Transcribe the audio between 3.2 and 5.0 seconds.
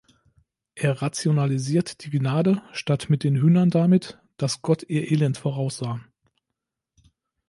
den Hühnern damit, dass Gott